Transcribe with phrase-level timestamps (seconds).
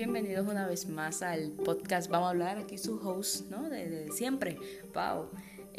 [0.00, 2.08] bienvenidos una vez más al podcast.
[2.08, 3.68] Vamos a hablar aquí su host, ¿no?
[3.68, 4.56] De, siempre,
[4.94, 5.28] Pau.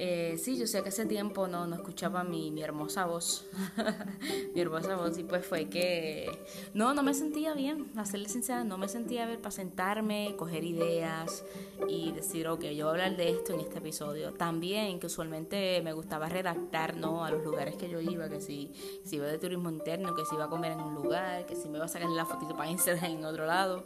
[0.04, 3.46] Eh, sí, yo sé que hace tiempo no, no escuchaba mi, mi hermosa voz.
[4.56, 5.16] mi hermosa voz.
[5.20, 6.28] Y pues fue que.
[6.74, 7.92] No, no me sentía bien.
[7.96, 11.46] A serle sincera, no me sentía bien para sentarme, coger ideas
[11.88, 14.34] y decir, ok, yo voy a hablar de esto en este episodio.
[14.34, 17.24] También que usualmente me gustaba redactar, ¿no?
[17.24, 18.74] A los lugares que yo iba, que si,
[19.04, 21.70] si iba de turismo interno, que si iba a comer en un lugar, que si
[21.70, 23.86] me iba a sacar la fotito para Instagram en otro lado.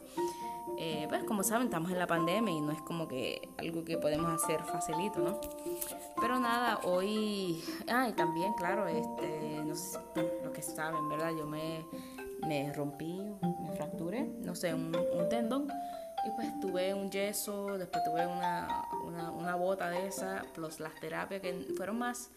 [0.77, 3.97] Eh, pues como saben, estamos en la pandemia y no es como que algo que
[3.97, 5.39] podemos hacer facilito, ¿no?
[6.19, 9.99] Pero nada, hoy, ah, y también, claro, este, no sé,
[10.43, 11.31] lo que saben, ¿verdad?
[11.37, 11.85] Yo me,
[12.45, 15.67] me rompí, me fracturé, no sé, un, un tendón
[16.25, 18.67] y pues tuve un yeso, después tuve una,
[19.05, 22.31] una, una bota de esa, plus las terapias que fueron más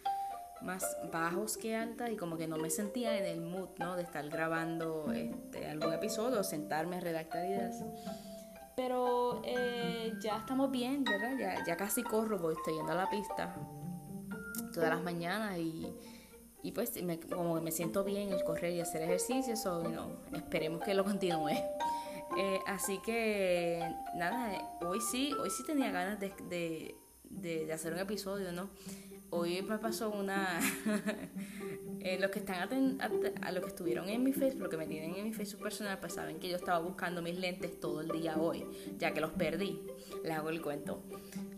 [0.63, 3.97] más bajos que altas y como que no me sentía en el mood, ¿no?
[3.97, 7.85] De estar grabando este, algún episodio, sentarme a redactar ideas.
[8.77, 11.37] Pero eh, ya estamos bien, ¿verdad?
[11.39, 13.55] Ya, ya casi corro, voy, estoy yendo a la pista
[14.73, 15.93] todas las mañanas y,
[16.63, 16.93] y pues
[17.33, 21.05] como me siento bien el correr y hacer ejercicio, so, you know, esperemos que lo
[21.05, 21.51] continúe.
[22.37, 23.83] Eh, así que
[24.15, 26.95] nada, hoy sí, hoy sí tenía ganas de, de,
[27.65, 28.69] de hacer un episodio, ¿no?
[29.31, 30.61] Hoy me pasó una
[32.01, 35.15] eh, los que están a, los que estuvieron en mi Facebook los que me tienen
[35.15, 38.37] en mi Facebook personal pues saben que yo estaba buscando mis lentes todo el día
[38.39, 38.65] hoy
[38.99, 39.81] ya que los perdí
[40.25, 41.03] les hago el cuento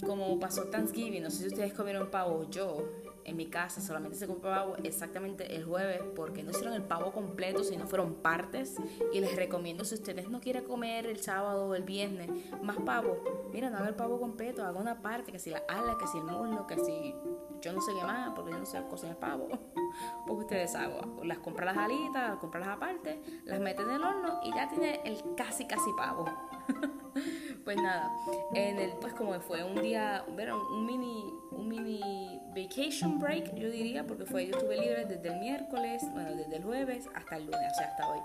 [0.04, 2.88] como pasó Thanksgiving no sé si ustedes comieron pavo yo
[3.24, 7.12] en mi casa solamente se compró pavo exactamente el jueves porque no hicieron el pavo
[7.12, 8.76] completo, sino fueron partes.
[9.12, 12.30] Y les recomiendo, si ustedes no quieren comer el sábado o el viernes
[12.62, 15.96] más pavo, mira, no haga el pavo completo, haga una parte, que si la ala,
[15.98, 17.14] que si el muslo, que si
[17.61, 19.48] yo no sé qué más, porque yo no sé cocinar pavo.
[20.25, 24.05] Porque ustedes hagan, las compran las alitas, las compran las aparte, las meten en el
[24.05, 26.27] horno y ya tiene el casi casi pavo.
[27.64, 28.12] pues nada,
[28.55, 34.06] en el, pues como fue un día, un mini, un mini vacation break, yo diría,
[34.06, 37.72] porque fue, yo estuve libre desde el miércoles, bueno, desde el jueves hasta el lunes,
[37.72, 38.20] o sea, hasta hoy.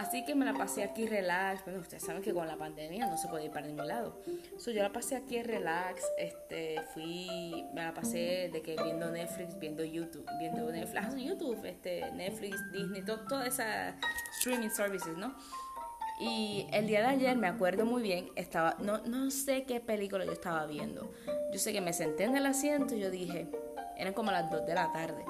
[0.00, 1.62] Así que me la pasé aquí relax.
[1.62, 4.18] Bueno, ustedes saben que con la pandemia no se puede ir para ningún lado.
[4.56, 6.02] So, yo la pasé aquí relax.
[6.16, 11.62] Este, fui, me la pasé de que viendo Netflix, viendo YouTube, viendo Netflix, ah, YouTube,
[11.66, 13.94] este, Netflix, Disney, todas esas
[14.38, 15.36] streaming services, ¿no?
[16.18, 20.24] Y el día de ayer, me acuerdo muy bien, estaba, no, no sé qué película
[20.24, 21.12] yo estaba viendo.
[21.52, 23.50] Yo sé que me senté en el asiento y yo dije,
[23.98, 25.22] eran como las 2 de la tarde.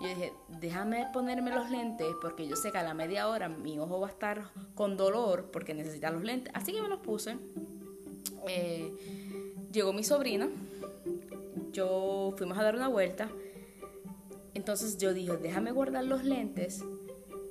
[0.00, 3.78] Yo dije, déjame ponerme los lentes porque yo sé que a la media hora mi
[3.78, 6.52] ojo va a estar con dolor porque necesita los lentes.
[6.54, 7.38] Así que me los puse.
[8.48, 8.92] Eh,
[9.72, 10.48] llegó mi sobrina.
[11.72, 13.30] Yo fuimos a dar una vuelta.
[14.54, 16.84] Entonces yo dije, déjame guardar los lentes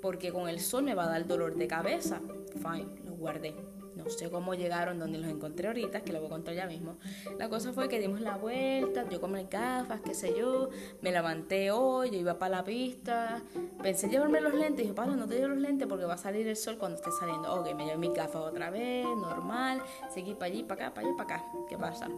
[0.01, 2.21] porque con el sol me va a dar dolor de cabeza
[2.63, 3.55] fine, los guardé.
[4.03, 6.97] No sé cómo llegaron donde los encontré ahorita, que lo voy a contar ya mismo.
[7.37, 10.69] La cosa fue que dimos la vuelta, yo con mis gafas, qué sé yo,
[11.01, 13.41] me levanté hoy, yo iba para la pista,
[13.81, 16.47] pensé llevarme los lentes, dije, Pablo, no te llevo los lentes porque va a salir
[16.47, 17.53] el sol cuando esté saliendo.
[17.53, 19.81] Ok, me llevé mis gafas otra vez, normal,
[20.13, 21.45] seguí para allí, para acá, para allá, para acá.
[21.69, 22.09] ¿Qué pasa?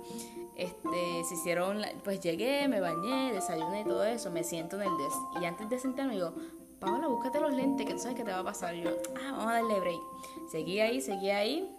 [0.55, 4.97] Este, se hicieron, pues llegué, me bañé, desayuné y todo eso, me siento en el
[4.97, 5.13] des.
[5.41, 6.33] Y antes de sentarme digo,
[6.79, 8.75] Paola, búscate los lentes, que tú sabes que te va a pasar.
[8.75, 10.01] yo, ah, vamos a darle break.
[10.49, 11.74] Seguí ahí, seguí ahí.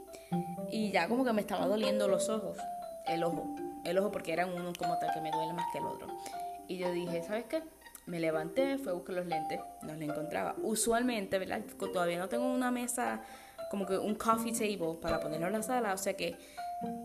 [0.71, 2.59] Y ya como que me estaba doliendo los ojos.
[3.07, 3.55] El ojo.
[3.85, 6.09] El ojo porque eran uno como tal que me duele más que el otro.
[6.69, 7.63] Y yo dije, ¿sabes qué?
[8.07, 10.55] Me levanté, fui a buscar los lentes, no los encontraba.
[10.63, 11.63] Usualmente, ¿verdad?
[11.79, 13.23] Todavía no tengo una mesa,
[13.71, 16.37] como que un coffee table para ponerlo en la sala, o sea que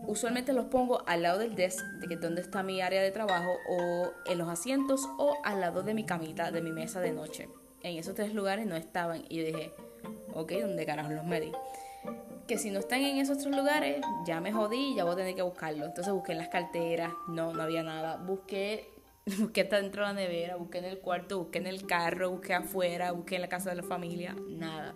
[0.06, 4.12] usualmente los pongo al lado del desk, de donde está mi área de trabajo, o
[4.26, 7.48] en los asientos, o al lado de mi camita, de mi mesa de noche
[7.82, 9.24] en esos tres lugares no estaban.
[9.28, 9.72] Y yo dije,
[10.34, 11.52] ok, ¿dónde carajo los medí?
[12.52, 15.34] Que si no están en esos tres lugares, ya me jodí, ya voy a tener
[15.34, 15.86] que buscarlo.
[15.86, 18.18] Entonces busqué en las carteras, no, no había nada.
[18.18, 18.90] Busqué,
[19.38, 23.12] busqué dentro de la nevera, busqué en el cuarto, busqué en el carro, busqué afuera,
[23.12, 24.94] busqué en la casa de la familia, nada.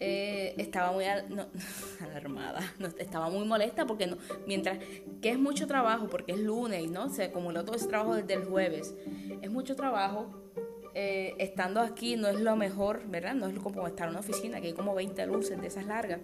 [0.00, 1.04] Eh, estaba muy
[2.00, 4.16] alarmada, estaba muy molesta porque no,
[4.48, 4.80] mientras
[5.22, 7.10] que es mucho trabajo, porque es lunes, ¿no?
[7.10, 8.92] Se acumuló todo ese trabajo desde el jueves.
[9.40, 10.49] Es mucho trabajo
[10.94, 13.34] eh, estando aquí no es lo mejor, ¿verdad?
[13.34, 16.20] No es como estar en una oficina, que hay como 20 luces de esas largas.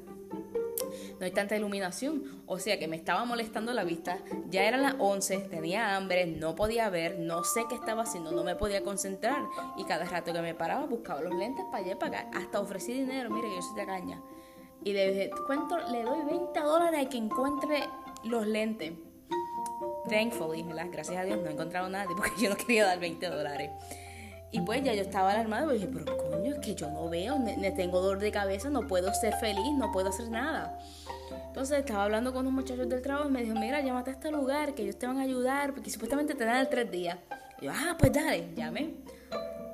[1.18, 4.18] No hay tanta iluminación, o sea que me estaba molestando la vista.
[4.48, 8.44] Ya eran las 11, tenía hambre, no podía ver, no sé qué estaba haciendo, no
[8.44, 9.42] me podía concentrar.
[9.76, 12.38] Y cada rato que me paraba buscaba los lentes para allá para acá.
[12.38, 14.22] Hasta ofrecí dinero, mire yo soy de caña.
[14.84, 17.84] Y le dije, cuento, le doy 20 dólares a que encuentre
[18.24, 18.92] los lentes.
[20.08, 23.70] Thankfully, gracias a Dios no he encontrado nadie porque yo no quería dar 20 dólares.
[24.56, 27.38] Y pues ya yo estaba alarmada y dije, pero coño, es que yo no veo,
[27.38, 30.78] me, tengo dolor de cabeza, no puedo ser feliz, no puedo hacer nada.
[31.48, 34.30] Entonces estaba hablando con unos muchachos del trabajo y me dijo, mira, llámate a este
[34.30, 37.18] lugar, que ellos te van a ayudar, porque supuestamente te dan el tres días.
[37.60, 38.94] Y yo, ah, pues dale, llamé.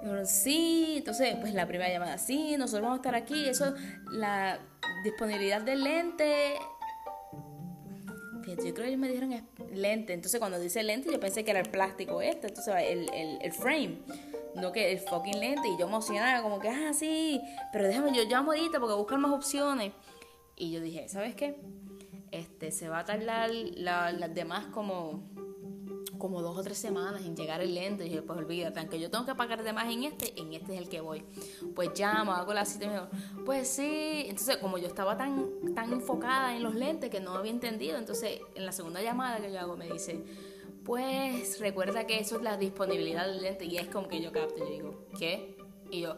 [0.00, 3.48] Y dijeron, sí, entonces, pues la primera llamada, sí, nosotros vamos a estar aquí.
[3.48, 3.72] Eso,
[4.10, 4.58] la
[5.04, 6.54] disponibilidad del lente.
[8.48, 10.12] Yo creo que ellos me dijeron lente.
[10.12, 13.52] Entonces, cuando dice lente, yo pensé que era el plástico este, entonces el, el, el
[13.52, 14.00] frame
[14.54, 15.68] no que el fucking lente.
[15.68, 17.40] Y yo emocionada, como que, ah, sí,
[17.72, 19.92] pero déjame, yo llamo ahorita porque buscar más opciones.
[20.56, 21.56] Y yo dije, ¿sabes qué?
[22.30, 25.28] Este, se va a tardar las demás como,
[26.18, 28.04] como dos o tres semanas en llegar el lente.
[28.04, 30.74] Y dije, pues olvídate, aunque yo tengo que pagar de más en este, en este
[30.74, 31.24] es el que voy.
[31.74, 33.08] Pues llamo, hago la cita y me digo,
[33.44, 34.24] pues sí.
[34.28, 38.40] Entonces, como yo estaba tan, tan enfocada en los lentes que no había entendido, entonces
[38.54, 40.22] en la segunda llamada que yo hago me dice,
[40.84, 44.58] pues recuerda que eso es la disponibilidad del lente y es como que yo capto,
[44.58, 45.56] yo digo, ¿qué?
[45.90, 46.16] Y yo,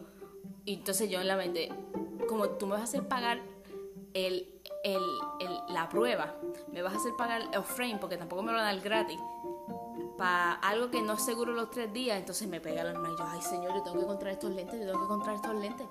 [0.65, 1.69] y entonces yo en la mente,
[2.27, 3.41] como tú me vas a hacer pagar
[4.13, 4.47] el,
[4.83, 5.01] el,
[5.69, 6.35] la prueba,
[6.71, 9.19] me vas a hacer pagar el frame porque tampoco me lo dan gratis
[10.17, 13.17] para algo que no es seguro los tres días, entonces me pega la alma y
[13.17, 15.87] yo, ay señor, yo tengo que encontrar estos lentes, yo tengo que encontrar estos lentes.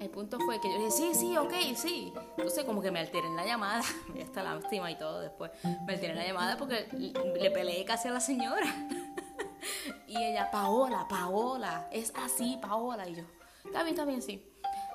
[0.00, 2.12] El punto fue que yo dije, sí, sí, ok, sí.
[2.36, 3.82] Entonces como que me alteré en la llamada,
[4.14, 5.50] ya está la lástima y todo después,
[5.86, 8.66] me alteré en la llamada porque le peleé casi a la señora.
[10.06, 13.08] y ella, Paola, Paola, es así, Paola.
[13.08, 13.22] Y yo,
[13.64, 14.46] está bien, está bien, sí.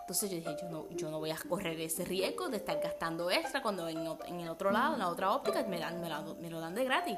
[0.01, 3.31] Entonces yo dije, yo no, yo no voy a correr ese riesgo de estar gastando
[3.31, 6.09] extra cuando en, el otro lado, en la otra óptica, me, dan, me,
[6.41, 7.17] me lo dan de gratis.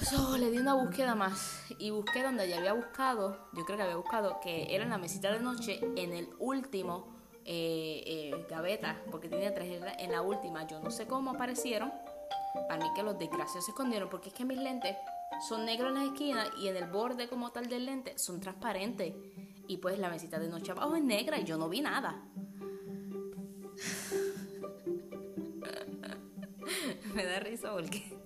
[0.00, 3.84] So, le di una búsqueda más y busqué donde ya había buscado, yo creo que
[3.84, 7.06] había buscado que era en la mesita de noche en el último
[7.44, 11.92] eh, eh, gaveta, porque tenía tres en la última, yo no sé cómo aparecieron,
[12.68, 14.96] para mí que los desgraciados se escondieron, porque es que mis lentes
[15.46, 19.14] son negros en las esquinas y en el borde como tal del lente son transparentes
[19.68, 22.22] y pues la mesita de noche abajo es negra y yo no vi nada.
[27.14, 28.21] Me da risa porque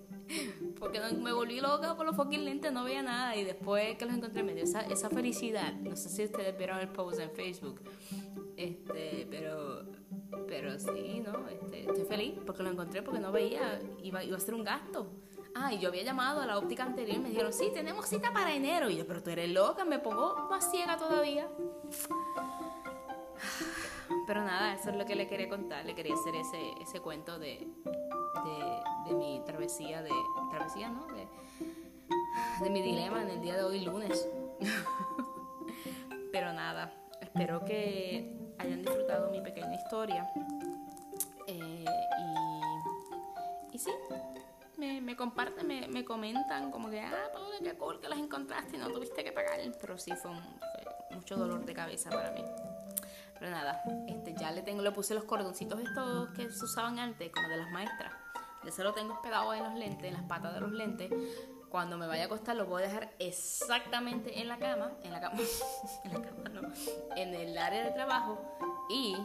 [0.79, 3.35] porque me volví loca por los fucking lentes, no veía nada.
[3.35, 5.73] Y después que los encontré, me dio esa, esa felicidad.
[5.73, 7.81] No sé si ustedes vieron el post en Facebook.
[8.55, 9.83] Este, pero,
[10.47, 11.47] pero sí, ¿no?
[11.47, 15.11] Este, estoy feliz porque lo encontré porque no veía, iba, iba a ser un gasto.
[15.55, 18.31] Ah, y yo había llamado a la óptica anterior y me dijeron, sí, tenemos cita
[18.31, 18.89] para enero.
[18.89, 21.47] Y yo, pero tú eres loca, me pongo más ciega todavía.
[24.27, 25.85] Pero nada, eso es lo que le quería contar.
[25.85, 28.81] Le quería hacer ese, ese cuento de, de,
[29.13, 30.11] mi travesía, de
[30.51, 31.05] travesía, ¿no?
[31.07, 31.27] De,
[32.61, 34.27] de mi dilema en el día de hoy, lunes.
[36.31, 40.29] Pero nada, espero que hayan disfrutado mi pequeña historia.
[41.47, 41.85] Eh,
[43.71, 43.91] y, y sí,
[44.77, 48.79] me, comparten, me, me, comentan como que, ah, Paula, qué cool que las encontraste y
[48.79, 49.59] no tuviste que pagar.
[49.79, 52.43] Pero sí fue, fue mucho dolor de cabeza para mí.
[53.39, 57.31] Pero nada, este, ya le tengo, le puse los cordoncitos estos que se usaban antes,
[57.31, 58.13] como de las maestras.
[58.63, 61.11] Ya se lo tengo pegado en los lentes, en las patas de los lentes.
[61.69, 65.19] Cuando me vaya a acostar lo voy a dejar exactamente en la cama, en la
[65.19, 65.35] cama,
[66.05, 66.61] en la cama no,
[67.15, 68.39] en el área de trabajo
[68.89, 69.17] y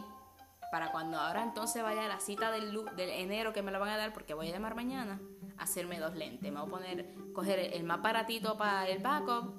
[0.73, 3.89] para cuando ahora entonces vaya a la cita del, del enero que me lo van
[3.89, 5.21] a dar porque voy a llamar mañana,
[5.57, 6.51] hacerme dos lentes.
[6.51, 9.53] Me voy a poner, coger el más baratito para el backup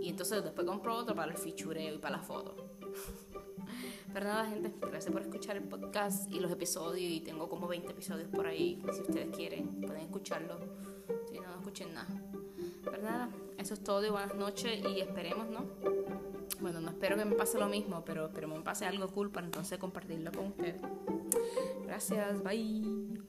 [0.00, 2.56] y entonces después compro otro para el fichureo y para la foto.
[4.12, 7.10] Pero nada, gente, gracias por escuchar el podcast y los episodios.
[7.10, 8.82] Y tengo como 20 episodios por ahí.
[8.92, 10.58] Si ustedes quieren, pueden escucharlo.
[11.28, 12.08] Si no, no escuchen nada.
[12.84, 14.82] Pero nada, eso es todo y buenas noches.
[14.84, 15.64] Y esperemos, ¿no?
[16.60, 19.30] Bueno, no espero que me pase lo mismo, pero espero que me pase algo cool
[19.30, 20.80] para entonces compartirlo con ustedes.
[21.86, 23.19] Gracias, bye.